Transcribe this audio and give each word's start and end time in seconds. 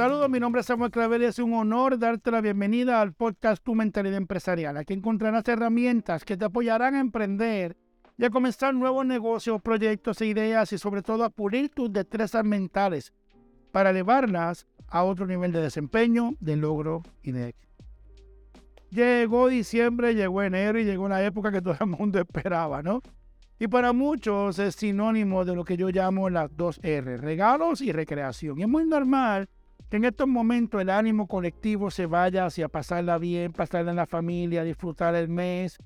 Saludos, 0.00 0.30
mi 0.30 0.40
nombre 0.40 0.62
es 0.62 0.66
Samuel 0.66 0.90
Clavel 0.90 1.20
y 1.20 1.24
es 1.26 1.38
un 1.38 1.52
honor 1.52 1.98
darte 1.98 2.30
la 2.30 2.40
bienvenida 2.40 3.02
al 3.02 3.12
podcast 3.12 3.62
Tu 3.62 3.74
Mentalidad 3.74 4.16
Empresarial. 4.16 4.78
Aquí 4.78 4.94
encontrarás 4.94 5.46
herramientas 5.46 6.24
que 6.24 6.38
te 6.38 6.46
apoyarán 6.46 6.94
a 6.94 7.00
emprender 7.00 7.76
y 8.16 8.24
a 8.24 8.30
comenzar 8.30 8.72
nuevos 8.72 9.04
negocios, 9.04 9.60
proyectos 9.60 10.18
e 10.22 10.26
ideas 10.28 10.72
y 10.72 10.78
sobre 10.78 11.02
todo 11.02 11.22
a 11.22 11.28
pulir 11.28 11.68
tus 11.68 11.92
destrezas 11.92 12.46
mentales 12.46 13.12
para 13.72 13.90
elevarlas 13.90 14.66
a 14.88 15.04
otro 15.04 15.26
nivel 15.26 15.52
de 15.52 15.60
desempeño, 15.60 16.32
de 16.40 16.56
logro 16.56 17.02
y 17.22 17.32
de 17.32 17.48
éxito. 17.48 17.84
Llegó 18.88 19.48
diciembre, 19.48 20.14
llegó 20.14 20.42
enero 20.42 20.80
y 20.80 20.84
llegó 20.84 21.10
la 21.10 21.22
época 21.22 21.52
que 21.52 21.60
todo 21.60 21.76
el 21.78 21.88
mundo 21.88 22.18
esperaba, 22.26 22.82
¿no? 22.82 23.02
Y 23.58 23.68
para 23.68 23.92
muchos 23.92 24.58
es 24.60 24.76
sinónimo 24.76 25.44
de 25.44 25.54
lo 25.54 25.62
que 25.62 25.76
yo 25.76 25.90
llamo 25.90 26.30
las 26.30 26.56
dos 26.56 26.80
R, 26.82 27.18
regalos 27.18 27.82
y 27.82 27.92
recreación. 27.92 28.58
Y 28.60 28.62
es 28.62 28.68
muy 28.68 28.86
normal 28.86 29.46
que 29.90 29.96
en 29.96 30.04
estos 30.04 30.28
momentos 30.28 30.80
el 30.80 30.88
ánimo 30.88 31.26
colectivo 31.26 31.90
se 31.90 32.06
vaya 32.06 32.46
hacia 32.46 32.68
pasarla 32.68 33.18
bien, 33.18 33.52
pasarla 33.52 33.90
en 33.90 33.96
la 33.96 34.06
familia, 34.06 34.62
disfrutar 34.62 35.16
el 35.16 35.28
mes 35.28 35.78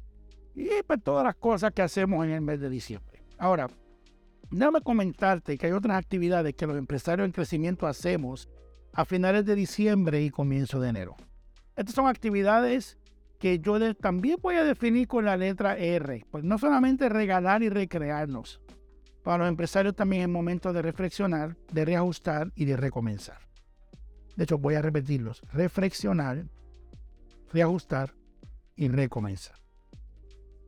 y 0.55 0.69
pues 0.87 1.03
todas 1.03 1.25
las 1.25 1.35
cosas 1.37 1.73
que 1.73 1.81
hacemos 1.81 2.25
en 2.25 2.33
el 2.33 2.43
mes 2.43 2.61
de 2.61 2.69
diciembre. 2.69 3.23
Ahora, 3.39 3.69
déjame 4.51 4.83
comentarte 4.83 5.57
que 5.57 5.67
hay 5.67 5.73
otras 5.73 5.97
actividades 5.97 6.55
que 6.55 6.67
los 6.67 6.77
empresarios 6.77 7.25
en 7.25 7.33
crecimiento 7.33 7.87
hacemos 7.87 8.49
a 8.93 9.07
finales 9.07 9.47
de 9.47 9.55
diciembre 9.55 10.23
y 10.23 10.29
comienzo 10.29 10.81
de 10.81 10.91
enero. 10.91 11.17
Estas 11.75 11.95
son 11.95 12.07
actividades 12.07 12.99
que 13.39 13.59
yo 13.59 13.95
también 13.95 14.37
voy 14.41 14.57
a 14.57 14.65
definir 14.65 15.09
con 15.09 15.25
la 15.25 15.37
letra 15.39 15.79
R. 15.79 16.27
Pues 16.31 16.45
no 16.45 16.59
solamente 16.59 17.09
regalar 17.09 17.63
y 17.63 17.71
recrearnos. 17.71 18.61
Para 19.23 19.39
los 19.39 19.49
empresarios 19.49 19.97
también 19.97 20.23
es 20.23 20.29
momento 20.29 20.75
de 20.75 20.83
reflexionar, 20.83 21.57
de 21.73 21.87
reajustar 21.87 22.53
y 22.55 22.67
de 22.67 22.77
recomenzar. 22.77 23.39
De 24.37 24.45
hecho, 24.45 24.59
voy 24.59 24.75
a 24.75 24.83
repetirlos. 24.83 25.43
Reflexionar, 25.53 26.45
reajustar 27.53 28.15
y 28.77 28.89
recomenzar. 28.89 29.57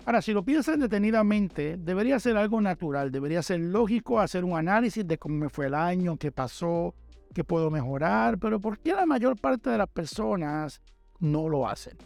Ahora, 0.05 0.23
si 0.23 0.33
lo 0.33 0.45
piensas 0.45 0.79
detenidamente, 0.79 1.77
debería 1.77 2.21
ser 2.21 2.37
algo 2.37 2.61
natural, 2.61 3.11
debería 3.11 3.43
ser 3.43 3.59
lógico 3.59 4.21
hacer 4.21 4.45
un 4.45 4.57
análisis 4.57 5.07
de 5.07 5.19
cómo 5.19 5.35
me 5.35 5.49
fue 5.49 5.67
el 5.67 5.75
año, 5.75 6.17
qué 6.17 6.31
pasó, 6.31 6.95
qué 7.35 7.43
puedo 7.43 7.73
mejorar, 7.73 8.39
pero 8.39 8.61
¿por 8.61 8.79
qué 8.79 8.95
la 8.95 9.05
mayor 9.05 9.37
parte 9.37 9.69
de 9.69 9.79
las 9.79 9.89
personas 9.89 10.81
no 11.19 11.49
lo 11.49 11.69
hacen? 11.69 11.97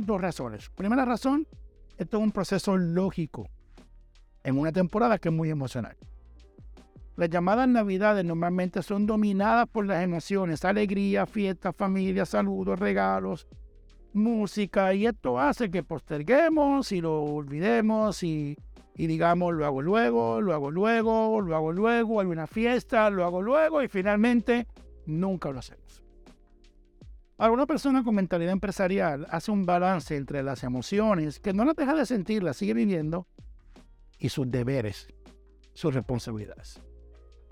dos 0.00 0.20
razones. 0.20 0.70
Primera 0.70 1.04
razón, 1.04 1.46
esto 1.98 2.16
es 2.16 2.22
un 2.22 2.32
proceso 2.32 2.76
lógico 2.76 3.50
en 4.42 4.58
una 4.58 4.72
temporada 4.72 5.18
que 5.18 5.28
es 5.28 5.34
muy 5.34 5.50
emocional. 5.50 5.96
Las 7.16 7.30
llamadas 7.30 7.68
navidades 7.68 8.24
normalmente 8.24 8.82
son 8.82 9.06
dominadas 9.06 9.68
por 9.68 9.86
las 9.86 10.02
emociones, 10.02 10.64
alegría, 10.64 11.26
fiesta, 11.26 11.72
familia, 11.72 12.26
saludos, 12.26 12.80
regalos, 12.80 13.46
música, 14.12 14.92
y 14.94 15.06
esto 15.06 15.38
hace 15.38 15.70
que 15.70 15.84
posterguemos 15.84 16.90
y 16.90 17.00
lo 17.00 17.22
olvidemos 17.22 18.22
y, 18.24 18.56
digamos, 18.96 19.54
lo 19.54 19.64
hago 19.64 19.80
luego, 19.80 20.40
lo 20.40 20.54
hago 20.54 20.72
luego, 20.72 21.40
lo 21.40 21.54
hago 21.54 21.72
luego, 21.72 22.20
hay 22.20 22.26
una 22.26 22.48
fiesta, 22.48 23.08
lo 23.10 23.24
hago 23.24 23.42
luego 23.42 23.80
y 23.80 23.86
finalmente 23.86 24.66
nunca 25.06 25.50
lo 25.50 25.60
hacemos. 25.60 26.02
Ahora, 27.38 27.52
una 27.52 27.66
persona 27.66 28.02
con 28.02 28.16
mentalidad 28.16 28.52
empresarial 28.52 29.26
hace 29.30 29.52
un 29.52 29.66
balance 29.66 30.16
entre 30.16 30.42
las 30.42 30.64
emociones, 30.64 31.38
que 31.38 31.52
no 31.52 31.64
las 31.64 31.76
deja 31.76 31.94
de 31.94 32.06
sentir, 32.06 32.42
las 32.42 32.56
sigue 32.56 32.74
viviendo, 32.74 33.28
y 34.18 34.30
sus 34.30 34.50
deberes, 34.50 35.08
sus 35.74 35.94
responsabilidades. 35.94 36.80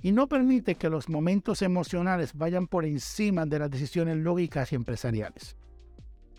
Y 0.03 0.13
no 0.13 0.29
permite 0.29 0.75
que 0.75 0.91
los 0.91 1.09
momentos 1.09 1.63
emocionales 1.63 2.35
vayan 2.35 2.67
por 2.67 2.85
encima 2.85 3.47
de 3.47 3.61
las 3.61 3.71
decisiones 3.71 4.17
lógicas 4.17 4.73
y 4.73 4.75
empresariales. 4.75 5.57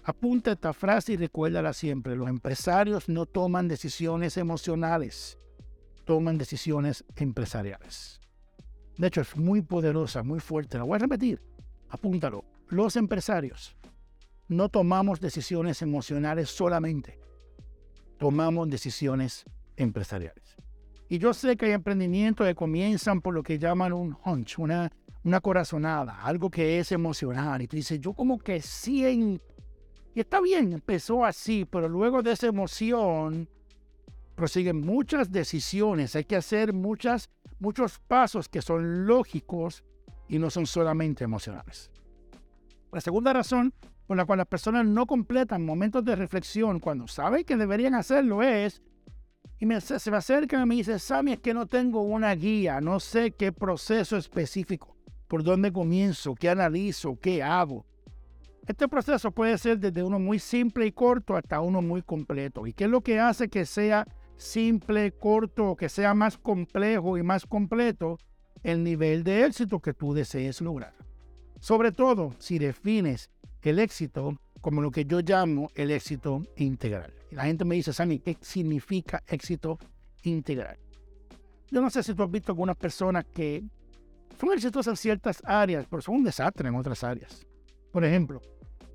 Apunta 0.03 0.51
esta 0.51 0.74
frase 0.74 1.13
y 1.13 1.18
recuérdala 1.18 1.72
siempre. 1.72 2.16
Los 2.16 2.28
empresarios 2.28 3.07
no 3.07 3.25
toman 3.25 3.69
decisiones 3.69 4.35
emocionales, 4.38 5.38
toman 6.03 6.38
decisiones 6.38 7.06
empresariales. 7.16 8.19
De 8.97 9.07
hecho, 9.07 9.22
es 9.22 9.38
muy 9.38 9.62
poderosa, 9.62 10.23
muy 10.23 10.41
fuerte. 10.41 10.78
La 10.78 10.84
voy 10.84 10.97
a 10.97 11.00
repetir. 11.00 11.41
Apúntalo 11.90 12.44
los 12.73 12.96
empresarios 12.96 13.75
no 14.47 14.68
tomamos 14.68 15.19
decisiones 15.19 15.81
emocionales 15.81 16.50
solamente, 16.50 17.19
tomamos 18.18 18.69
decisiones 18.69 19.46
empresariales. 19.78 20.57
Y 21.13 21.19
yo 21.19 21.31
sé 21.31 21.56
que 21.56 21.68
hay 21.68 21.74
emprendimientos 21.74 22.47
que 22.47 22.56
comienzan 22.56 23.22
por 23.22 23.35
lo 23.35 23.44
que 23.44 23.59
llaman 23.59 23.94
un 23.94 24.18
hunch, 24.25 24.57
una, 24.57 24.91
una 25.24 25.41
corazonada, 25.41 26.19
algo 26.24 26.50
que 26.50 26.79
es 26.79 26.91
emocional. 26.91 27.62
Y 27.62 27.68
tú 27.68 27.75
dices, 27.75 28.01
yo 28.01 28.13
como 28.13 28.40
que 28.40 28.63
siento. 28.63 29.46
Y 30.16 30.22
está 30.22 30.41
bien, 30.41 30.73
empezó 30.73 31.23
así, 31.23 31.66
pero 31.66 31.88
luego 31.88 32.23
de 32.23 32.31
esa 32.31 32.47
emoción 32.47 33.47
prosiguen 34.34 34.81
muchas 34.81 35.31
decisiones. 35.31 36.16
Hay 36.16 36.23
que 36.23 36.35
hacer 36.35 36.73
muchas, 36.73 37.29
muchos 37.59 38.00
pasos 38.00 38.50
que 38.50 38.63
son 38.63 39.06
lógicos 39.06 39.84
y 40.28 40.40
no 40.40 40.50
son 40.50 40.66
solamente 40.66 41.23
emocionales. 41.23 41.91
La 42.91 43.02
segunda 43.02 43.34
razón 43.34 43.72
por 44.07 44.18
la 44.18 44.25
cual 44.25 44.40
las 44.40 44.47
personas 44.47 44.84
no 44.88 45.06
completan 45.06 45.63
momentos 45.63 46.03
de 46.03 46.16
reflexión 46.16 46.79
cuando 46.79 47.07
saben 47.07 47.44
que 47.44 47.56
deberían 47.56 47.94
hacerlo 47.94 48.41
es, 48.41 48.81
y 49.63 49.66
me, 49.66 49.79
se 49.79 50.12
me 50.12 50.18
acercan 50.18 50.63
y 50.63 50.66
me 50.66 50.75
dice, 50.75 51.00
Sammy, 51.00 51.31
es 51.31 51.40
que 51.40 51.53
no 51.53 51.68
tengo 51.68 52.01
una 52.01 52.35
guía, 52.35 52.81
no 52.81 53.00
sé 53.00 53.31
qué 53.31 53.53
proceso 53.53 54.18
específico, 54.18 54.97
por 55.29 55.41
dónde 55.41 55.72
comienzo, 55.72 56.35
qué 56.35 56.50
analizo, 56.50 57.18
qué 57.22 57.41
hago. 57.41 57.85
Este 58.68 58.90
proceso 58.90 59.31
puede 59.31 59.57
ser 59.57 59.79
desde 59.79 60.03
uno 60.03 60.19
muy 60.19 60.38
simple 60.38 60.85
y 60.85 60.91
corto 60.91 61.38
hasta 61.38 61.62
uno 61.62 61.81
muy 61.81 62.02
completo. 62.02 62.68
¿Y 62.68 62.73
qué 62.73 62.84
es 62.84 62.90
lo 62.90 63.00
que 63.00 63.22
hace 63.22 63.47
que 63.47 63.66
sea 63.66 64.06
simple, 64.35 65.13
corto 65.13 65.78
que 65.78 65.88
sea 65.88 66.13
más 66.13 66.38
complejo 66.38 67.18
y 67.18 67.23
más 67.23 67.46
completo? 67.46 68.18
El 68.63 68.84
nivel 68.84 69.23
de 69.23 69.46
éxito 69.46 69.79
que 69.79 69.94
tú 69.94 70.13
desees 70.13 70.59
lograr. 70.59 70.94
Sobre 71.62 71.94
todo 71.94 72.34
si 72.38 72.59
defines 72.59 73.29
el 73.62 73.79
éxito 73.79 74.38
como 74.59 74.81
lo 74.81 74.91
que 74.91 75.06
yo 75.06 75.22
llamo 75.22 75.69
el 75.75 75.90
éxito 75.90 76.44
integral. 76.57 77.13
La 77.34 77.46
gente 77.46 77.66
me 77.66 77.76
dice, 77.76 77.94
Sammy, 77.94 78.20
¿qué 78.20 78.38
significa 78.42 79.24
éxito 79.28 79.78
integral? 80.24 80.78
Yo 81.72 81.82
no 81.82 81.90
sé 81.90 82.04
si 82.04 82.14
tú 82.14 82.24
has 82.24 82.32
visto 82.32 82.52
algunas 82.52 82.78
personas 82.78 83.26
que 83.26 83.64
son 84.40 84.54
exitosas 84.54 84.92
en 84.92 84.98
ciertas 84.98 85.42
áreas, 85.44 85.86
pero 85.90 86.02
son 86.02 86.16
un 86.16 86.24
desastre 86.24 86.70
en 86.70 86.76
otras 86.76 87.04
áreas. 87.04 87.46
Por 87.92 88.06
ejemplo, 88.06 88.42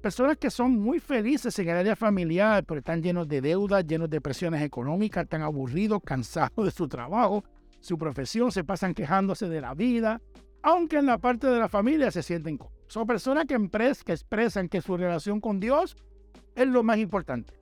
personas 0.01 0.37
que 0.37 0.51
son 0.51 0.79
muy 0.79 1.01
felices 1.01 1.59
en 1.59 1.69
el 1.69 1.77
área 1.77 1.97
familiar, 1.97 2.65
pero 2.65 2.79
están 2.79 3.03
llenos 3.03 3.29
de 3.29 3.41
deudas, 3.41 3.85
llenos 3.87 4.11
de 4.11 4.21
presiones 4.21 4.63
económicas, 4.63 5.25
están 5.25 5.43
aburridos, 5.43 6.01
cansados 6.05 6.65
de 6.65 6.71
su 6.71 6.89
trabajo, 6.89 7.45
su 7.81 7.99
profesión, 7.99 8.53
se 8.53 8.65
pasan 8.65 8.95
quejándose 8.95 9.49
de 9.49 9.61
la 9.61 9.75
vida, 9.75 10.21
aunque 10.63 10.99
en 10.99 11.07
la 11.07 11.19
parte 11.19 11.47
de 11.47 11.59
la 11.59 11.69
familia 11.69 12.11
se 12.11 12.23
sienten 12.23 12.59
cómodos. 12.59 12.79
Son 12.89 13.07
personas 13.07 13.47
que, 13.47 13.57
que 14.05 14.13
expresan 14.13 14.69
que 14.69 14.81
su 14.81 14.97
relación 14.97 15.41
con 15.41 15.61
Dios 15.61 15.97
es 16.55 16.67
lo 16.67 16.83
más 16.83 16.99
importante. 16.99 17.58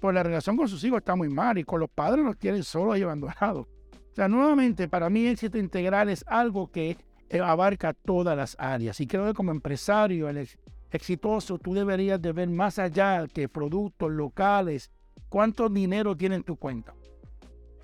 Pues 0.00 0.14
la 0.14 0.22
relación 0.22 0.56
con 0.56 0.68
sus 0.68 0.82
hijos 0.84 0.98
está 0.98 1.16
muy 1.16 1.28
mal 1.28 1.58
y 1.58 1.64
con 1.64 1.80
los 1.80 1.90
padres 1.90 2.24
los 2.24 2.36
tienen 2.38 2.62
solos 2.62 2.98
y 2.98 3.02
abandonados. 3.02 3.66
O 3.66 4.14
sea, 4.14 4.28
nuevamente, 4.28 4.88
para 4.88 5.10
mí 5.10 5.26
éxito 5.26 5.58
integral 5.58 6.08
es 6.08 6.24
algo 6.26 6.70
que 6.70 6.96
eh, 7.28 7.40
abarca 7.40 7.92
todas 7.92 8.36
las 8.36 8.56
áreas. 8.58 9.00
Y 9.00 9.06
creo 9.06 9.26
que 9.26 9.34
como 9.34 9.50
empresario 9.50 10.28
el 10.28 10.48
exitoso, 10.90 11.58
tú 11.58 11.74
deberías 11.74 12.20
de 12.22 12.32
ver 12.32 12.48
más 12.48 12.78
allá 12.78 13.26
que 13.26 13.48
productos 13.48 14.10
locales, 14.10 14.90
cuánto 15.28 15.68
dinero 15.68 16.16
tiene 16.16 16.36
en 16.36 16.44
tu 16.44 16.56
cuenta. 16.56 16.94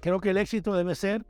Creo 0.00 0.20
que 0.20 0.30
el 0.30 0.38
éxito 0.38 0.74
debe 0.74 0.94
ser 0.94 1.24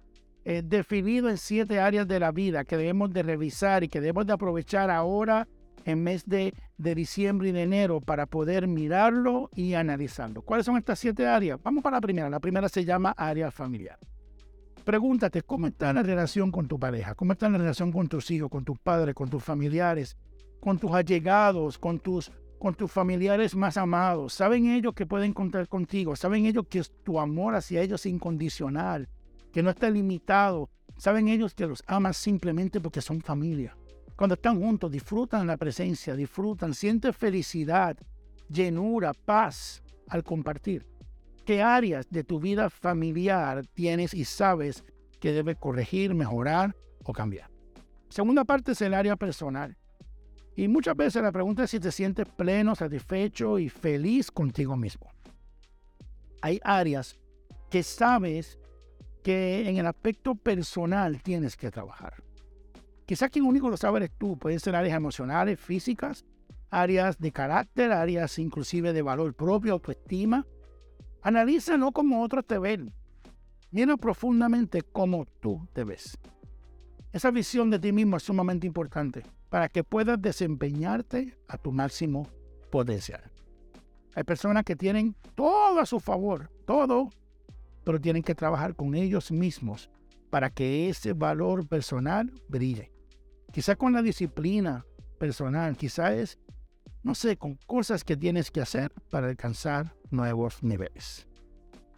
eh, 0.44 0.62
definido 0.64 1.28
en 1.28 1.38
siete 1.38 1.80
áreas 1.80 2.06
de 2.06 2.20
la 2.20 2.32
vida 2.32 2.64
que 2.64 2.76
debemos 2.76 3.12
de 3.12 3.22
revisar 3.22 3.84
y 3.84 3.88
que 3.88 4.00
debemos 4.00 4.26
de 4.26 4.32
aprovechar 4.32 4.90
ahora 4.90 5.48
en 5.84 6.02
mes 6.02 6.24
de, 6.26 6.54
de 6.78 6.94
diciembre 6.94 7.48
y 7.48 7.52
de 7.52 7.62
enero 7.62 8.00
para 8.00 8.26
poder 8.26 8.66
mirarlo 8.66 9.50
y 9.54 9.74
analizarlo. 9.74 10.42
¿Cuáles 10.42 10.66
son 10.66 10.76
estas 10.76 10.98
siete 10.98 11.26
áreas? 11.26 11.58
Vamos 11.62 11.82
para 11.82 11.96
la 11.96 12.00
primera. 12.00 12.30
La 12.30 12.40
primera 12.40 12.68
se 12.68 12.84
llama 12.84 13.14
área 13.16 13.50
familiar. 13.50 13.98
Pregúntate, 14.84 15.42
¿cómo 15.42 15.68
está 15.68 15.92
la 15.92 16.02
relación 16.02 16.50
con 16.50 16.66
tu 16.66 16.78
pareja? 16.78 17.14
¿Cómo 17.14 17.32
está 17.32 17.48
la 17.48 17.58
relación 17.58 17.92
con 17.92 18.08
tus 18.08 18.30
hijos, 18.30 18.50
con 18.50 18.64
tus 18.64 18.78
padres, 18.78 19.14
con 19.14 19.30
tus 19.30 19.42
familiares, 19.42 20.16
con 20.60 20.78
tus 20.78 20.90
allegados, 20.92 21.78
con 21.78 22.00
tus, 22.00 22.32
con 22.58 22.74
tus 22.74 22.90
familiares 22.90 23.54
más 23.54 23.76
amados? 23.76 24.32
¿Saben 24.32 24.66
ellos 24.66 24.94
que 24.94 25.06
pueden 25.06 25.32
contar 25.32 25.68
contigo? 25.68 26.16
¿Saben 26.16 26.46
ellos 26.46 26.66
que 26.68 26.82
tu 27.04 27.20
amor 27.20 27.54
hacia 27.54 27.80
ellos 27.80 28.00
es 28.00 28.12
incondicional? 28.12 29.08
que 29.52 29.62
no 29.62 29.70
está 29.70 29.88
limitado. 29.90 30.70
Saben 30.96 31.28
ellos 31.28 31.54
que 31.54 31.66
los 31.66 31.84
amas 31.86 32.16
simplemente 32.16 32.80
porque 32.80 33.00
son 33.00 33.20
familia. 33.20 33.76
Cuando 34.16 34.34
están 34.34 34.60
juntos, 34.60 34.90
disfrutan 34.90 35.46
la 35.46 35.56
presencia, 35.56 36.14
disfrutan, 36.14 36.74
sienten 36.74 37.12
felicidad, 37.12 37.96
llenura, 38.48 39.12
paz 39.14 39.82
al 40.08 40.22
compartir. 40.22 40.86
¿Qué 41.44 41.62
áreas 41.62 42.08
de 42.10 42.22
tu 42.22 42.38
vida 42.38 42.70
familiar 42.70 43.66
tienes 43.74 44.14
y 44.14 44.24
sabes 44.24 44.84
que 45.18 45.32
debes 45.32 45.56
corregir, 45.56 46.14
mejorar 46.14 46.76
o 47.02 47.12
cambiar? 47.12 47.50
Segunda 48.08 48.44
parte 48.44 48.72
es 48.72 48.80
el 48.82 48.94
área 48.94 49.16
personal. 49.16 49.76
Y 50.54 50.68
muchas 50.68 50.94
veces 50.94 51.22
la 51.22 51.32
pregunta 51.32 51.64
es 51.64 51.70
si 51.70 51.80
te 51.80 51.90
sientes 51.90 52.28
pleno, 52.28 52.74
satisfecho 52.74 53.58
y 53.58 53.68
feliz 53.70 54.30
contigo 54.30 54.76
mismo. 54.76 55.10
Hay 56.42 56.60
áreas 56.62 57.18
que 57.70 57.82
sabes 57.82 58.58
que 59.22 59.68
en 59.68 59.78
el 59.78 59.86
aspecto 59.86 60.34
personal 60.34 61.22
tienes 61.22 61.56
que 61.56 61.70
trabajar. 61.70 62.22
Quizás 63.06 63.30
quien 63.30 63.44
único 63.44 63.68
lo 63.68 63.76
sabe 63.76 63.98
eres 63.98 64.12
tú. 64.16 64.38
Pueden 64.38 64.60
ser 64.60 64.76
áreas 64.76 64.96
emocionales, 64.96 65.58
físicas, 65.60 66.24
áreas 66.70 67.18
de 67.18 67.32
carácter, 67.32 67.92
áreas 67.92 68.38
inclusive 68.38 68.92
de 68.92 69.02
valor 69.02 69.34
propio, 69.34 69.74
autoestima. 69.74 70.46
Analiza 71.22 71.76
no 71.76 71.92
como 71.92 72.22
otros 72.22 72.46
te 72.46 72.58
ven. 72.58 72.92
Mira 73.70 73.96
profundamente 73.96 74.82
cómo 74.82 75.26
tú 75.40 75.66
te 75.72 75.84
ves. 75.84 76.18
Esa 77.12 77.30
visión 77.30 77.70
de 77.70 77.78
ti 77.78 77.92
mismo 77.92 78.16
es 78.16 78.22
sumamente 78.22 78.66
importante 78.66 79.22
para 79.50 79.68
que 79.68 79.84
puedas 79.84 80.20
desempeñarte 80.20 81.36
a 81.48 81.58
tu 81.58 81.72
máximo 81.72 82.28
potencial. 82.70 83.22
Hay 84.14 84.24
personas 84.24 84.64
que 84.64 84.76
tienen 84.76 85.14
todo 85.34 85.80
a 85.80 85.86
su 85.86 86.00
favor, 86.00 86.50
todo, 86.66 87.10
pero 87.84 88.00
tienen 88.00 88.22
que 88.22 88.34
trabajar 88.34 88.74
con 88.74 88.94
ellos 88.94 89.32
mismos 89.32 89.90
para 90.30 90.50
que 90.50 90.88
ese 90.88 91.12
valor 91.12 91.66
personal 91.66 92.32
brille. 92.48 92.91
Quizá 93.52 93.76
con 93.76 93.92
la 93.92 94.02
disciplina 94.02 94.86
personal, 95.18 95.76
quizá 95.76 96.14
es, 96.14 96.38
no 97.02 97.14
sé, 97.14 97.36
con 97.36 97.56
cosas 97.66 98.02
que 98.02 98.16
tienes 98.16 98.50
que 98.50 98.62
hacer 98.62 98.90
para 99.10 99.28
alcanzar 99.28 99.94
nuevos 100.10 100.62
niveles. 100.62 101.28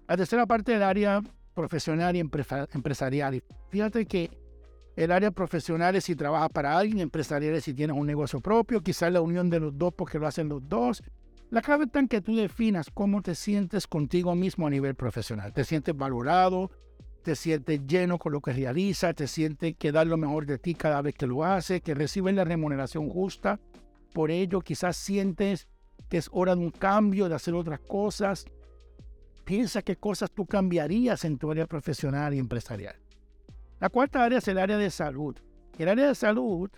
La 0.08 0.16
tercera 0.16 0.46
parte 0.46 0.72
del 0.72 0.82
área 0.82 1.22
profesional 1.54 2.16
y 2.16 2.20
empresarial. 2.20 3.42
Fíjate 3.70 4.04
que 4.06 4.30
el 4.96 5.12
área 5.12 5.30
profesional 5.30 5.96
es 5.96 6.04
si 6.04 6.16
trabajas 6.16 6.50
para 6.50 6.76
alguien, 6.76 6.98
empresarial 7.00 7.54
es 7.54 7.64
si 7.64 7.72
tienes 7.72 7.96
un 7.96 8.06
negocio 8.06 8.40
propio, 8.40 8.82
quizás 8.82 9.12
la 9.12 9.20
unión 9.20 9.48
de 9.48 9.60
los 9.60 9.78
dos 9.78 9.94
porque 9.96 10.18
lo 10.18 10.26
hacen 10.26 10.48
los 10.48 10.68
dos. 10.68 11.02
La 11.50 11.62
clave 11.62 11.84
está 11.84 12.00
en 12.00 12.08
que 12.08 12.20
tú 12.20 12.34
definas 12.34 12.90
cómo 12.92 13.22
te 13.22 13.36
sientes 13.36 13.86
contigo 13.86 14.34
mismo 14.34 14.66
a 14.66 14.70
nivel 14.70 14.96
profesional. 14.96 15.52
Te 15.52 15.64
sientes 15.64 15.96
valorado, 15.96 16.70
te 17.24 17.34
sientes 17.34 17.80
lleno 17.86 18.18
con 18.18 18.32
lo 18.32 18.40
que 18.42 18.52
realizas, 18.52 19.14
te 19.14 19.26
sientes 19.26 19.74
que 19.76 19.90
das 19.90 20.06
lo 20.06 20.18
mejor 20.18 20.44
de 20.44 20.58
ti 20.58 20.74
cada 20.74 21.00
vez 21.00 21.14
que 21.14 21.26
lo 21.26 21.42
haces, 21.42 21.80
que 21.80 21.94
recibes 21.94 22.34
la 22.34 22.44
remuneración 22.44 23.08
justa. 23.08 23.58
Por 24.12 24.30
ello, 24.30 24.60
quizás 24.60 24.96
sientes 24.96 25.66
que 26.10 26.18
es 26.18 26.28
hora 26.32 26.54
de 26.54 26.60
un 26.60 26.70
cambio, 26.70 27.28
de 27.28 27.34
hacer 27.34 27.54
otras 27.54 27.80
cosas. 27.80 28.44
Piensa 29.44 29.80
qué 29.80 29.96
cosas 29.96 30.30
tú 30.30 30.44
cambiarías 30.46 31.24
en 31.24 31.38
tu 31.38 31.50
área 31.50 31.66
profesional 31.66 32.34
y 32.34 32.38
empresarial. 32.38 32.96
La 33.80 33.88
cuarta 33.88 34.22
área 34.22 34.38
es 34.38 34.46
el 34.48 34.58
área 34.58 34.76
de 34.76 34.90
salud. 34.90 35.34
El 35.78 35.88
área 35.88 36.06
de 36.08 36.14
salud 36.14 36.70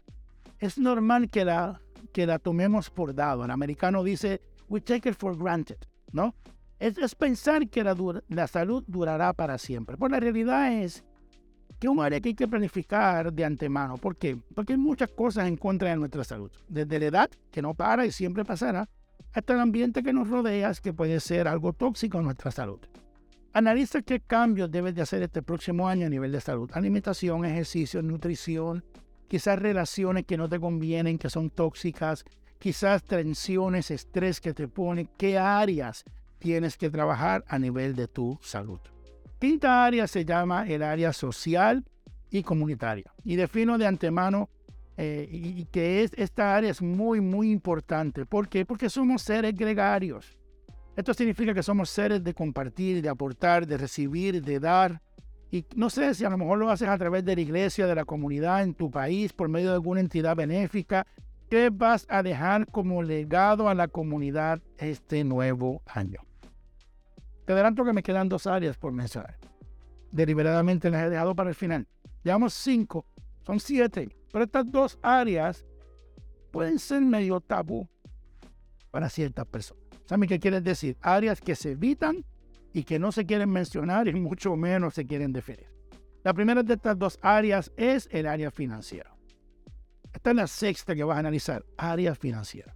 es 0.60 0.78
normal 0.78 1.28
que 1.28 1.44
la, 1.44 1.82
que 2.12 2.24
la 2.24 2.38
tomemos 2.38 2.88
por 2.88 3.14
dado. 3.14 3.44
El 3.44 3.50
americano 3.50 4.04
dice, 4.04 4.40
we 4.68 4.80
take 4.80 5.08
it 5.08 5.16
for 5.16 5.36
granted, 5.36 5.78
¿no? 6.12 6.36
Es, 6.78 7.14
pensar 7.14 7.68
que 7.68 7.82
la, 7.82 8.46
salud 8.46 8.84
durará 8.86 9.32
para 9.32 9.56
siempre. 9.56 9.96
Pues 9.96 10.12
la 10.12 10.20
realidad 10.20 10.72
es 10.72 11.04
que 11.78 11.86
es 11.86 11.90
un 11.90 12.00
área 12.00 12.20
que 12.20 12.30
hay 12.30 12.34
que 12.34 12.48
planificar 12.48 13.32
de 13.32 13.44
antemano. 13.44 13.96
¿Por 13.96 14.16
qué? 14.16 14.36
Porque 14.54 14.74
hay 14.74 14.78
muchas 14.78 15.10
cosas 15.10 15.48
en 15.48 15.56
contra 15.56 15.90
de 15.90 15.96
nuestra 15.96 16.24
salud. 16.24 16.50
Desde 16.68 16.98
la 16.98 17.06
edad, 17.06 17.30
que 17.50 17.62
no 17.62 17.74
para 17.74 18.04
y 18.04 18.12
siempre 18.12 18.44
pasará, 18.44 18.88
hasta 19.32 19.54
el 19.54 19.60
ambiente 19.60 20.02
que 20.02 20.12
nos 20.12 20.28
rodea, 20.28 20.72
que 20.82 20.92
puede 20.92 21.20
ser 21.20 21.48
algo 21.48 21.72
tóxico 21.72 22.18
en 22.18 22.24
nuestra 22.24 22.50
salud. 22.50 22.80
Analiza 23.52 24.02
qué 24.02 24.20
cambios 24.20 24.70
debes 24.70 24.94
de 24.94 25.02
hacer 25.02 25.22
este 25.22 25.42
próximo 25.42 25.88
año 25.88 26.06
a 26.06 26.10
nivel 26.10 26.32
de 26.32 26.42
salud. 26.42 26.70
Alimentación, 26.74 27.44
ejercicio, 27.46 28.02
nutrición, 28.02 28.84
quizás 29.28 29.58
relaciones 29.58 30.24
que 30.24 30.36
no 30.36 30.46
te 30.46 30.60
convienen, 30.60 31.18
que 31.18 31.30
son 31.30 31.48
tóxicas, 31.48 32.24
quizás 32.58 33.02
tensiones, 33.02 33.90
estrés 33.90 34.42
que 34.42 34.52
te 34.52 34.68
ponen. 34.68 35.08
¿Qué 35.16 35.38
áreas 35.38 36.04
tienes 36.46 36.76
que 36.76 36.90
trabajar 36.90 37.44
a 37.48 37.58
nivel 37.58 37.96
de 37.96 38.06
tu 38.06 38.38
salud? 38.40 38.78
Quinta 39.40 39.84
área 39.84 40.06
se 40.06 40.24
llama 40.24 40.64
el 40.68 40.84
área 40.84 41.12
social 41.12 41.84
y 42.30 42.44
comunitaria. 42.44 43.12
Y 43.24 43.34
defino 43.34 43.76
de 43.78 43.86
antemano 43.88 44.48
eh, 44.96 45.28
y 45.28 45.64
que 45.64 46.04
es, 46.04 46.12
esta 46.16 46.54
área 46.54 46.70
es 46.70 46.80
muy, 46.80 47.20
muy 47.20 47.50
importante. 47.50 48.26
¿Por 48.26 48.48
qué? 48.48 48.64
Porque 48.64 48.88
somos 48.88 49.22
seres 49.22 49.56
gregarios. 49.56 50.38
Esto 50.94 51.12
significa 51.14 51.52
que 51.52 51.64
somos 51.64 51.90
seres 51.90 52.22
de 52.22 52.32
compartir, 52.32 53.02
de 53.02 53.08
aportar, 53.08 53.66
de 53.66 53.76
recibir, 53.76 54.40
de 54.40 54.60
dar. 54.60 55.02
Y 55.50 55.64
no 55.74 55.90
sé 55.90 56.14
si 56.14 56.24
a 56.24 56.30
lo 56.30 56.38
mejor 56.38 56.58
lo 56.58 56.70
haces 56.70 56.88
a 56.88 56.96
través 56.96 57.24
de 57.24 57.34
la 57.34 57.40
iglesia, 57.40 57.88
de 57.88 57.94
la 57.96 58.04
comunidad, 58.04 58.62
en 58.62 58.72
tu 58.72 58.88
país, 58.88 59.32
por 59.32 59.48
medio 59.48 59.70
de 59.70 59.74
alguna 59.74 59.98
entidad 59.98 60.36
benéfica. 60.36 61.04
¿Qué 61.50 61.70
vas 61.70 62.06
a 62.08 62.22
dejar 62.22 62.66
como 62.68 63.02
legado 63.02 63.68
a 63.68 63.74
la 63.74 63.88
comunidad 63.88 64.62
este 64.78 65.24
nuevo 65.24 65.82
año? 65.86 66.25
Te 67.46 67.52
adelanto 67.52 67.84
que 67.84 67.92
me 67.92 68.02
quedan 68.02 68.28
dos 68.28 68.46
áreas 68.46 68.76
por 68.76 68.92
mencionar. 68.92 69.38
Deliberadamente 70.10 70.90
las 70.90 71.06
he 71.06 71.10
dejado 71.10 71.34
para 71.34 71.48
el 71.48 71.54
final. 71.54 71.86
Llevamos 72.24 72.52
cinco, 72.54 73.06
son 73.46 73.60
siete. 73.60 74.08
Pero 74.32 74.44
estas 74.44 74.70
dos 74.70 74.98
áreas 75.00 75.64
pueden 76.50 76.78
ser 76.80 77.02
medio 77.02 77.40
tabú 77.40 77.88
para 78.90 79.08
ciertas 79.08 79.46
personas. 79.46 79.84
¿Saben 80.06 80.28
qué 80.28 80.40
quiere 80.40 80.60
decir? 80.60 80.96
Áreas 81.00 81.40
que 81.40 81.54
se 81.54 81.72
evitan 81.72 82.24
y 82.72 82.82
que 82.82 82.98
no 82.98 83.12
se 83.12 83.24
quieren 83.24 83.50
mencionar 83.50 84.08
y 84.08 84.14
mucho 84.14 84.56
menos 84.56 84.94
se 84.94 85.06
quieren 85.06 85.32
definir. 85.32 85.70
La 86.24 86.34
primera 86.34 86.64
de 86.64 86.74
estas 86.74 86.98
dos 86.98 87.18
áreas 87.22 87.72
es 87.76 88.08
el 88.10 88.26
área 88.26 88.50
financiera. 88.50 89.14
Esta 90.12 90.30
es 90.30 90.36
la 90.36 90.46
sexta 90.48 90.96
que 90.96 91.04
vas 91.04 91.16
a 91.16 91.20
analizar, 91.20 91.64
área 91.76 92.16
financiera. 92.16 92.74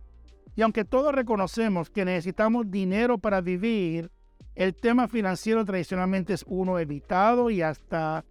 Y 0.55 0.63
aunque 0.63 0.85
todos 0.85 1.13
reconocemos 1.13 1.91
que 1.91 2.05
necesitamos 2.05 2.71
dinero 2.71 3.19
para 3.19 3.41
vivir, 3.41 4.13
el 4.61 4.75
tema 4.75 5.09
financiero 5.09 5.65
tradicionalmente 5.65 6.35
es 6.35 6.45
uno 6.47 6.79
evitado 6.79 7.49
y 7.49 7.63
hasta 7.63 8.27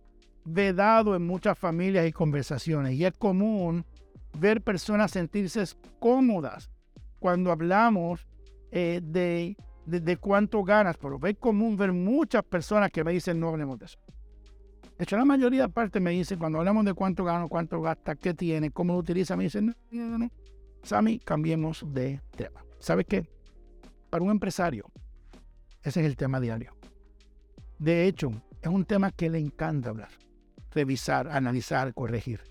vedado 0.45 1.15
en 1.15 1.25
muchas 1.25 1.57
familias 1.57 2.07
y 2.07 2.11
conversaciones. 2.11 2.93
Y 2.93 3.03
es 3.03 3.13
común 3.13 3.83
ver 4.37 4.61
personas 4.61 5.09
sentirse 5.09 5.63
cómodas 5.97 6.69
cuando 7.17 7.51
hablamos 7.51 8.27
eh, 8.69 9.01
de, 9.03 9.57
de, 9.87 10.17
cuánto 10.17 10.63
ganas, 10.63 10.97
pero 10.97 11.19
es 11.25 11.35
común 11.37 11.75
ver 11.75 11.93
muchas 11.93 12.43
personas 12.43 12.91
que 12.91 13.03
me 13.03 13.11
dicen 13.11 13.39
no 13.39 13.49
hablemos 13.49 13.79
de 13.79 13.85
eso. 13.85 13.97
De 14.99 15.05
hecho, 15.05 15.17
la 15.17 15.25
mayoría 15.25 15.63
de 15.63 15.69
parte 15.69 15.99
me 15.99 16.11
dice 16.11 16.37
cuando 16.37 16.59
hablamos 16.59 16.85
de 16.85 16.93
cuánto 16.93 17.23
gano, 17.23 17.49
cuánto 17.49 17.81
gasta, 17.81 18.13
qué 18.13 18.35
tiene, 18.35 18.69
cómo 18.69 18.93
lo 18.93 18.99
utiliza, 18.99 19.35
me 19.35 19.45
dicen, 19.45 19.65
no, 19.65 19.73
no, 19.89 20.17
no. 20.19 20.31
Sammy, 20.83 21.17
cambiemos 21.17 21.83
de 21.91 22.21
tema. 22.37 22.63
¿Sabes 22.77 23.07
qué? 23.07 23.27
Para 24.11 24.23
un 24.23 24.29
empresario, 24.29 24.85
ese 25.83 26.01
es 26.01 26.05
el 26.05 26.15
tema 26.15 26.39
diario. 26.39 26.73
De 27.77 28.07
hecho, 28.07 28.31
es 28.61 28.67
un 28.67 28.85
tema 28.85 29.11
que 29.11 29.29
le 29.29 29.39
encanta 29.39 29.89
hablar, 29.89 30.09
revisar, 30.71 31.29
analizar, 31.29 31.93
corregir. 31.93 32.41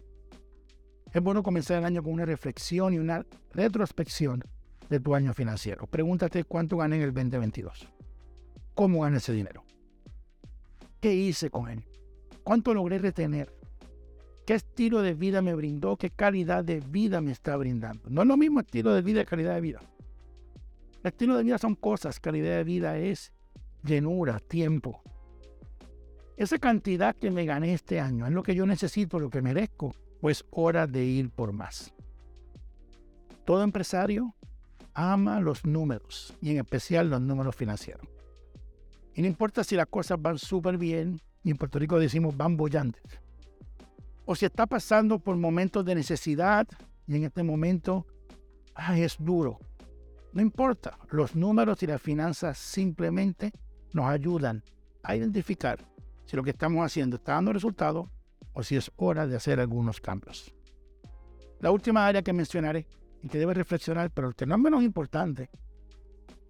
Es 1.12 1.23
bueno 1.23 1.42
comenzar 1.42 1.78
el 1.78 1.85
año 1.85 2.02
con 2.02 2.12
una 2.12 2.25
reflexión 2.25 2.94
y 2.94 2.99
una 2.99 3.26
retrospección 3.52 4.42
de 4.88 5.00
tu 5.00 5.14
año 5.14 5.35
financiero. 5.35 5.87
Pregúntate 5.87 6.44
cuánto 6.44 6.78
gané 6.78 6.97
en 6.97 7.02
el 7.02 7.14
2022. 7.14 7.88
¿Cómo 8.75 9.02
gané 9.02 9.18
ese 9.18 9.32
dinero? 9.32 9.64
¿Qué 11.00 11.14
hice 11.14 11.50
con 11.50 11.68
él? 11.68 11.85
¿Cuánto 12.42 12.73
logré 12.73 12.99
retener? 12.99 13.52
¿Qué 14.47 14.54
estilo 14.54 15.02
de 15.02 15.12
vida 15.12 15.42
me 15.42 15.54
brindó? 15.54 15.97
¿Qué 15.97 16.11
calidad 16.11 16.64
de 16.64 16.80
vida 16.80 17.20
me 17.20 17.32
está 17.32 17.56
brindando? 17.56 18.08
No 18.08 18.23
es 18.23 18.28
lo 18.28 18.37
mismo 18.38 18.61
estilo 18.61 18.94
de 18.94 19.02
vida 19.02 19.20
y 19.20 19.26
calidad 19.26 19.54
de 19.54 19.61
vida. 19.61 19.80
El 21.02 21.08
estilo 21.08 21.36
de 21.36 21.44
vida 21.44 21.58
son 21.58 21.74
cosas, 21.74 22.18
calidad 22.18 22.56
de 22.56 22.64
vida 22.64 22.98
es 22.98 23.32
llenura, 23.84 24.40
tiempo. 24.40 25.02
Esa 26.36 26.58
cantidad 26.58 27.16
que 27.16 27.30
me 27.30 27.44
gané 27.44 27.74
este 27.74 28.00
año 28.00 28.26
es 28.26 28.32
lo 28.32 28.42
que 28.42 28.54
yo 28.54 28.66
necesito, 28.66 29.18
lo 29.18 29.30
que 29.30 29.42
merezco, 29.42 29.94
pues 30.20 30.44
hora 30.50 30.86
de 30.86 31.04
ir 31.04 31.30
por 31.30 31.52
más. 31.52 31.92
Todo 33.44 33.62
empresario 33.62 34.34
ama 34.94 35.40
los 35.40 35.64
números 35.64 36.36
y 36.40 36.50
en 36.50 36.58
especial 36.58 37.10
los 37.10 37.20
números 37.20 37.54
financieros. 37.54 38.06
Y 39.14 39.22
no 39.22 39.28
importa 39.28 39.64
si 39.64 39.74
las 39.74 39.86
cosas 39.86 40.20
van 40.20 40.38
súper 40.38 40.78
bien, 40.78 41.20
y 41.42 41.50
en 41.50 41.56
Puerto 41.56 41.78
Rico 41.78 41.98
decimos 41.98 42.36
van 42.36 42.56
bollantes, 42.56 43.02
o 44.24 44.34
si 44.34 44.44
está 44.44 44.66
pasando 44.66 45.18
por 45.18 45.36
momentos 45.36 45.84
de 45.84 45.94
necesidad 45.94 46.68
y 47.06 47.16
en 47.16 47.24
este 47.24 47.42
momento 47.42 48.06
es 48.94 49.16
duro. 49.18 49.58
No 50.32 50.42
importa, 50.42 50.99
los 51.11 51.35
números 51.35 51.82
y 51.82 51.87
las 51.87 52.00
finanzas 52.00 52.58
simplemente 52.58 53.52
nos 53.92 54.06
ayudan 54.06 54.62
a 55.02 55.16
identificar 55.16 55.87
si 56.26 56.37
lo 56.37 56.42
que 56.42 56.50
estamos 56.50 56.85
haciendo 56.85 57.16
está 57.16 57.32
dando 57.32 57.52
resultado 57.52 58.11
o 58.52 58.62
si 58.62 58.76
es 58.76 58.90
hora 58.97 59.26
de 59.26 59.37
hacer 59.37 59.61
algunos 59.61 60.00
cambios. 60.00 60.54
La 61.61 61.70
última 61.70 62.06
área 62.06 62.23
que 62.23 62.32
mencionaré 62.32 62.87
y 63.23 63.28
que 63.28 63.38
debes 63.38 63.56
reflexionar, 63.56 64.11
pero 64.11 64.32
que 64.32 64.47
no 64.47 64.54
es 64.54 64.61
menos 64.61 64.82
importante, 64.82 65.49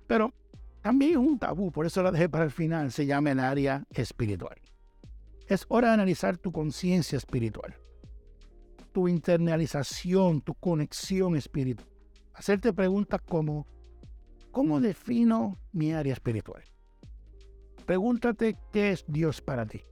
pero 0.07 0.35
también 0.83 1.13
es 1.13 1.17
un 1.19 1.39
tabú, 1.39 1.71
por 1.71 1.87
eso 1.87 2.03
la 2.03 2.11
dejé 2.11 2.29
para 2.29 2.45
el 2.45 2.51
final, 2.51 2.91
se 2.93 3.07
llama 3.07 3.31
el 3.31 3.41
área 3.41 3.85
espiritual. 3.91 4.57
Es 5.47 5.65
hora 5.69 5.89
de 5.89 5.95
analizar 5.95 6.37
tu 6.37 6.53
conciencia 6.53 7.17
espiritual. 7.17 7.75
tu 8.93 9.07
internalización, 9.07 10.41
tu 10.41 10.55
conexión 10.55 11.37
espiritual. 11.37 11.89
Hacerte 12.39 12.73
preguntas 12.73 13.21
como, 13.23 13.67
¿cómo 14.53 14.81
defino 14.81 15.59
mi 15.73 15.93
área 15.93 16.13
espiritual? 16.13 16.63
Pregúntate 17.85 18.57
qué 18.73 18.93
es 18.93 19.05
Dios 19.09 19.43
para 19.43 19.67
ti. 19.67 19.83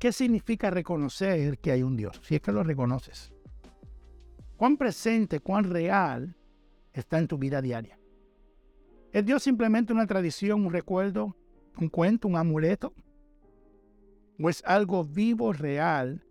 ¿Qué 0.00 0.10
significa 0.10 0.70
reconocer 0.70 1.58
que 1.58 1.70
hay 1.70 1.84
un 1.84 1.96
Dios? 1.96 2.20
Si 2.24 2.34
es 2.34 2.40
que 2.40 2.50
lo 2.50 2.64
reconoces. 2.64 3.32
¿Cuán 4.56 4.76
presente, 4.76 5.38
cuán 5.38 5.62
real 5.62 6.36
está 6.92 7.18
en 7.18 7.28
tu 7.28 7.38
vida 7.38 7.62
diaria? 7.62 7.96
¿Es 9.12 9.24
Dios 9.24 9.44
simplemente 9.44 9.92
una 9.92 10.08
tradición, 10.08 10.66
un 10.66 10.72
recuerdo, 10.72 11.36
un 11.78 11.88
cuento, 11.88 12.26
un 12.26 12.34
amuleto? 12.34 12.92
¿O 14.40 14.50
es 14.50 14.60
algo 14.66 15.04
vivo, 15.04 15.52
real, 15.52 16.26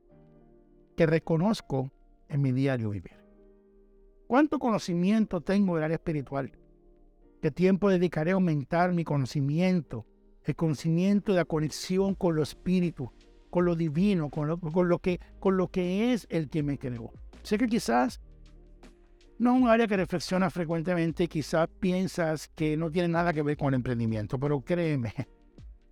que 0.97 1.05
reconozco 1.05 1.89
en 2.27 2.41
mi 2.41 2.51
diario 2.51 2.89
vivir? 2.89 3.22
¿Cuánto 4.27 4.59
conocimiento 4.59 5.41
tengo 5.41 5.75
del 5.75 5.83
área 5.83 5.95
espiritual? 5.95 6.51
¿Qué 7.41 7.51
tiempo 7.51 7.89
dedicaré 7.89 8.31
a 8.31 8.35
aumentar 8.35 8.93
mi 8.93 9.03
conocimiento? 9.03 10.05
El 10.43 10.55
conocimiento 10.55 11.31
de 11.33 11.39
la 11.39 11.45
conexión 11.45 12.15
con 12.15 12.35
lo 12.35 12.43
espíritu, 12.43 13.11
con 13.49 13.65
lo 13.65 13.75
divino, 13.75 14.29
con 14.29 14.47
lo, 14.47 14.99
que, 14.99 15.19
con 15.39 15.57
lo 15.57 15.67
que 15.69 16.13
es 16.13 16.25
el 16.29 16.49
que 16.49 16.63
me 16.63 16.77
creó. 16.77 17.11
Sé 17.43 17.57
que 17.57 17.67
quizás 17.67 18.21
no 19.37 19.55
es 19.55 19.61
un 19.61 19.67
área 19.67 19.87
que 19.87 19.97
reflexiona 19.97 20.49
frecuentemente, 20.49 21.27
quizás 21.27 21.67
piensas 21.79 22.47
que 22.55 22.77
no 22.77 22.89
tiene 22.89 23.09
nada 23.09 23.33
que 23.33 23.41
ver 23.41 23.57
con 23.57 23.69
el 23.69 23.75
emprendimiento, 23.75 24.39
pero 24.39 24.61
créeme, 24.61 25.13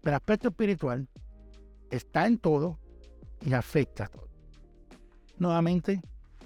el 0.04 0.14
aspecto 0.14 0.50
espiritual 0.50 1.08
está 1.90 2.26
en 2.26 2.38
todo 2.38 2.80
y 3.46 3.54
afecta 3.54 4.06
a 4.06 4.08
todo. 4.08 4.30
Nuevamente, 5.38 6.02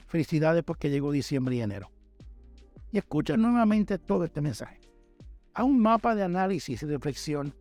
felicidades 0.07 0.63
porque 0.63 0.89
llegó 0.89 1.11
diciembre 1.11 1.55
y 1.55 1.61
enero. 1.61 1.91
Y 2.91 2.97
escucha 2.97 3.37
nuevamente 3.37 3.97
todo 3.97 4.23
este 4.23 4.41
mensaje. 4.41 4.79
A 5.53 5.63
un 5.63 5.79
mapa 5.79 6.15
de 6.15 6.23
análisis 6.23 6.81
y 6.83 6.85
reflexión. 6.85 7.53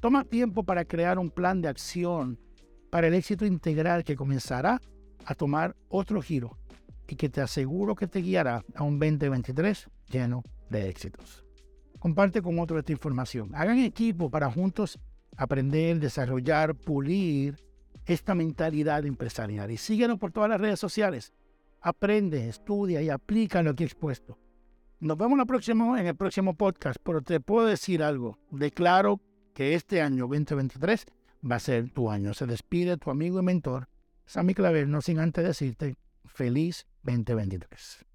Toma 0.00 0.24
tiempo 0.24 0.62
para 0.62 0.84
crear 0.84 1.18
un 1.18 1.30
plan 1.30 1.60
de 1.60 1.68
acción 1.68 2.38
para 2.90 3.06
el 3.06 3.14
éxito 3.14 3.44
integral 3.44 4.04
que 4.04 4.16
comenzará 4.16 4.80
a 5.24 5.34
tomar 5.34 5.76
otro 5.88 6.20
giro 6.22 6.56
y 7.06 7.16
que 7.16 7.28
te 7.28 7.40
aseguro 7.40 7.94
que 7.94 8.06
te 8.06 8.20
guiará 8.20 8.64
a 8.74 8.82
un 8.82 8.98
2023 8.98 9.88
lleno 10.08 10.42
de 10.70 10.88
éxitos. 10.88 11.44
Comparte 11.98 12.40
con 12.40 12.58
otros 12.58 12.78
esta 12.78 12.92
información. 12.92 13.54
Hagan 13.54 13.78
equipo 13.78 14.30
para 14.30 14.50
juntos 14.50 14.98
aprender, 15.36 15.98
desarrollar, 15.98 16.74
pulir 16.74 17.56
esta 18.06 18.34
mentalidad 18.34 19.04
empresarial. 19.04 19.70
Y 19.70 19.76
síguenos 19.76 20.18
por 20.18 20.32
todas 20.32 20.50
las 20.50 20.60
redes 20.60 20.80
sociales. 20.80 21.32
Aprende, 21.80 22.48
estudia 22.48 23.00
y 23.00 23.08
aplica 23.08 23.62
lo 23.62 23.74
que 23.74 23.84
he 23.84 23.86
expuesto. 23.86 24.38
Nos 25.00 25.16
vemos 25.16 25.38
en 25.38 26.06
el 26.06 26.16
próximo 26.16 26.54
podcast, 26.54 27.00
pero 27.02 27.22
te 27.22 27.40
puedo 27.40 27.66
decir 27.66 28.02
algo. 28.02 28.38
Declaro 28.50 29.20
que 29.54 29.74
este 29.74 30.02
año 30.02 30.26
2023 30.26 31.06
va 31.50 31.56
a 31.56 31.60
ser 31.60 31.90
tu 31.90 32.10
año. 32.10 32.34
Se 32.34 32.46
despide 32.46 32.98
tu 32.98 33.10
amigo 33.10 33.40
y 33.40 33.42
mentor, 33.42 33.88
Sammy 34.26 34.52
Claver, 34.54 34.88
no 34.88 35.00
sin 35.00 35.18
antes 35.18 35.44
decirte 35.44 35.96
feliz 36.26 36.86
2023. 37.02 38.09